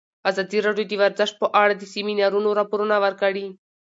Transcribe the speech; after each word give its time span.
ازادي 0.29 0.57
راډیو 0.67 0.89
د 0.89 0.93
ورزش 1.01 1.31
په 1.41 1.47
اړه 1.61 1.73
د 1.77 1.83
سیمینارونو 1.93 2.49
راپورونه 2.59 2.95
ورکړي. 3.05 3.45